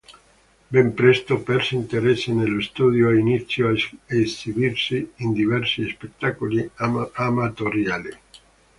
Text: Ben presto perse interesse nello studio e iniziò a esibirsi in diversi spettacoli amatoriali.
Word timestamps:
Ben 0.73 0.87
presto 0.95 1.43
perse 1.45 1.75
interesse 1.75 2.33
nello 2.33 2.59
studio 2.59 3.11
e 3.11 3.19
iniziò 3.19 3.67
a 3.69 3.73
esibirsi 4.07 5.11
in 5.17 5.31
diversi 5.31 5.87
spettacoli 5.87 6.67
amatoriali. 6.73 8.09